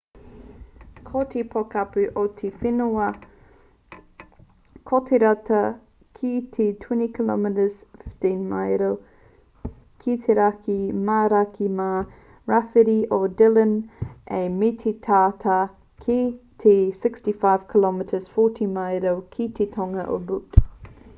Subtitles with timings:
[1.07, 3.09] ko te pokapū o te rū whenua
[4.91, 5.59] ko te tata
[6.19, 7.45] ki te 20 km
[8.23, 8.89] 15 maero
[10.05, 10.79] ki te raki
[11.11, 11.89] mā raki mā
[12.55, 13.77] rāwhiti o dillon
[14.39, 15.59] ā me te tata
[16.07, 16.19] ki
[16.65, 16.75] te
[17.05, 20.69] 65 km 40 maero ki te tonga o butte